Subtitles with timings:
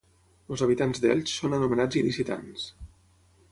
[0.53, 2.67] Els habitants d'Elx són anomenats il·licitans.